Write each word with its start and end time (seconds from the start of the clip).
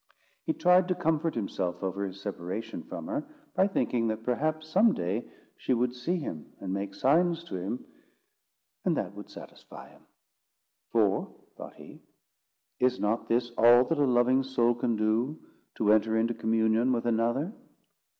He 0.47 0.53
tried 0.53 0.87
to 0.87 0.95
comfort 0.95 1.35
himself 1.35 1.83
over 1.83 2.03
his 2.07 2.19
separation 2.19 2.81
from 2.81 3.05
her, 3.05 3.23
by 3.53 3.67
thinking 3.67 4.07
that 4.07 4.23
perhaps 4.23 4.67
some 4.67 4.93
day 4.95 5.23
she 5.57 5.75
would 5.75 5.93
see 5.93 6.15
him 6.17 6.51
and 6.59 6.73
make 6.73 6.95
signs 6.95 7.43
to 7.43 7.57
him, 7.57 7.85
and 8.83 8.97
that 8.97 9.13
would 9.13 9.29
satisfy 9.29 9.89
him; 9.89 10.01
"for," 10.89 11.31
thought 11.55 11.75
he, 11.75 12.01
"is 12.79 12.99
not 12.99 13.27
this 13.27 13.51
all 13.59 13.83
that 13.83 13.99
a 13.99 14.05
loving 14.07 14.41
soul 14.41 14.73
can 14.73 14.95
do 14.95 15.39
to 15.75 15.91
enter 15.91 16.17
into 16.17 16.33
communion 16.33 16.91
with 16.93 17.05
another? 17.05 17.53